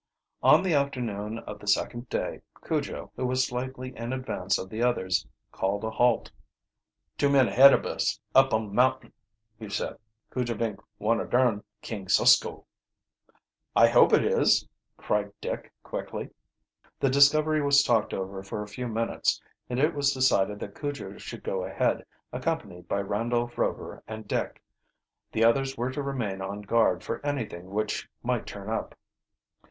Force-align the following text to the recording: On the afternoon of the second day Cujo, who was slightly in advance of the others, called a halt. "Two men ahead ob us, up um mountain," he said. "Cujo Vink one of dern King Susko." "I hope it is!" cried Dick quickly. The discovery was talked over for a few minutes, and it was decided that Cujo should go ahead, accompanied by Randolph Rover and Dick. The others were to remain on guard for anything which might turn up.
On 0.41 0.63
the 0.63 0.73
afternoon 0.73 1.37
of 1.37 1.59
the 1.59 1.67
second 1.67 2.09
day 2.09 2.41
Cujo, 2.65 3.11
who 3.15 3.27
was 3.27 3.45
slightly 3.45 3.95
in 3.95 4.13
advance 4.13 4.57
of 4.57 4.67
the 4.67 4.81
others, 4.81 5.27
called 5.51 5.83
a 5.83 5.91
halt. 5.91 6.31
"Two 7.19 7.29
men 7.29 7.47
ahead 7.47 7.71
ob 7.71 7.85
us, 7.85 8.19
up 8.33 8.51
um 8.51 8.73
mountain," 8.73 9.13
he 9.59 9.69
said. 9.69 9.99
"Cujo 10.33 10.55
Vink 10.55 10.79
one 10.97 11.19
of 11.19 11.29
dern 11.29 11.63
King 11.83 12.07
Susko." 12.09 12.65
"I 13.75 13.89
hope 13.89 14.11
it 14.11 14.25
is!" 14.25 14.67
cried 14.97 15.33
Dick 15.39 15.71
quickly. 15.83 16.31
The 16.99 17.11
discovery 17.11 17.61
was 17.61 17.83
talked 17.83 18.11
over 18.11 18.41
for 18.41 18.63
a 18.63 18.67
few 18.67 18.87
minutes, 18.87 19.39
and 19.69 19.77
it 19.79 19.93
was 19.93 20.13
decided 20.13 20.59
that 20.61 20.73
Cujo 20.79 21.19
should 21.19 21.43
go 21.43 21.63
ahead, 21.63 22.03
accompanied 22.33 22.87
by 22.87 23.01
Randolph 23.01 23.55
Rover 23.55 24.01
and 24.07 24.27
Dick. 24.27 24.63
The 25.31 25.43
others 25.45 25.77
were 25.77 25.91
to 25.91 26.01
remain 26.01 26.41
on 26.41 26.61
guard 26.63 27.03
for 27.03 27.23
anything 27.23 27.69
which 27.69 28.09
might 28.23 28.47
turn 28.47 28.67
up. 28.67 28.95